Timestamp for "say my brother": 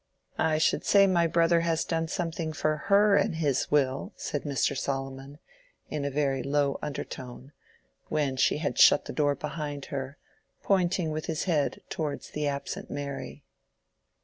0.83-1.59